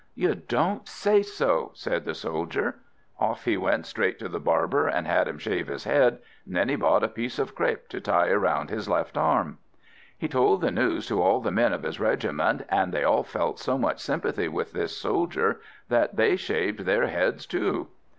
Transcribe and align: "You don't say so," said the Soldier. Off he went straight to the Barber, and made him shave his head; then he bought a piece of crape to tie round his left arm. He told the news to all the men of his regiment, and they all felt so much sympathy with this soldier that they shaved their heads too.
"You 0.15 0.33
don't 0.33 0.87
say 0.87 1.21
so," 1.21 1.69
said 1.75 2.05
the 2.05 2.15
Soldier. 2.15 2.77
Off 3.19 3.45
he 3.45 3.55
went 3.55 3.85
straight 3.85 4.17
to 4.17 4.27
the 4.29 4.39
Barber, 4.39 4.87
and 4.87 5.05
made 5.05 5.27
him 5.27 5.37
shave 5.37 5.67
his 5.67 5.83
head; 5.83 6.17
then 6.43 6.69
he 6.69 6.75
bought 6.75 7.03
a 7.03 7.07
piece 7.07 7.37
of 7.37 7.53
crape 7.53 7.87
to 7.89 8.01
tie 8.01 8.33
round 8.33 8.71
his 8.71 8.89
left 8.89 9.15
arm. 9.15 9.59
He 10.17 10.27
told 10.27 10.61
the 10.61 10.71
news 10.71 11.05
to 11.09 11.21
all 11.21 11.39
the 11.39 11.51
men 11.51 11.71
of 11.71 11.83
his 11.83 11.99
regiment, 11.99 12.63
and 12.69 12.91
they 12.91 13.03
all 13.03 13.21
felt 13.21 13.59
so 13.59 13.77
much 13.77 13.99
sympathy 14.01 14.47
with 14.47 14.71
this 14.71 14.97
soldier 14.97 15.61
that 15.89 16.15
they 16.15 16.35
shaved 16.35 16.79
their 16.79 17.05
heads 17.05 17.45
too. 17.45 17.89